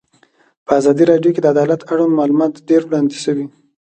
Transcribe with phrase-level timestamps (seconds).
[0.65, 3.45] په ازادي راډیو کې د عدالت اړوند معلومات ډېر وړاندې شوي.